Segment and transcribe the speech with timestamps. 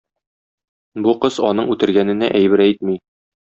[1.09, 3.01] Бу кыз аның үтергәненә әйбер әйтми.